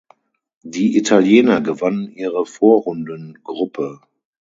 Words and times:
Die 0.63 0.97
Italiener 0.97 1.61
gewannen 1.61 2.09
ihre 2.11 2.47
Vorrundengruppe. 2.47 4.01